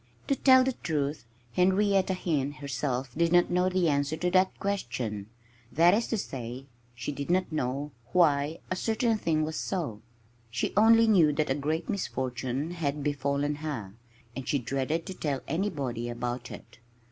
To 0.29 0.35
tell 0.35 0.63
the 0.63 0.71
truth, 0.73 1.25
Henrietta 1.53 2.15
Hen 2.15 2.53
herself 2.53 3.11
did 3.15 3.31
not 3.31 3.51
know 3.51 3.69
the 3.69 3.87
answer 3.87 4.17
to 4.17 4.31
that 4.31 4.57
question. 4.59 5.27
That 5.71 5.93
is 5.93 6.07
to 6.07 6.17
say, 6.17 6.65
she 6.95 7.11
did 7.11 7.29
not 7.29 7.51
know 7.51 7.91
why 8.11 8.61
a 8.71 8.75
certain 8.75 9.19
thing 9.19 9.43
was 9.43 9.57
so. 9.57 10.01
She 10.49 10.73
only 10.75 11.07
knew 11.07 11.31
that 11.33 11.51
a 11.51 11.53
great 11.53 11.87
misfortune 11.87 12.71
had 12.71 13.03
befallen 13.03 13.57
her. 13.57 13.93
And 14.35 14.47
she 14.47 14.57
dreaded 14.57 15.05
to 15.05 15.13
tell 15.13 15.41
anybody 15.47 16.09
about 16.09 16.49
it. 16.49 16.79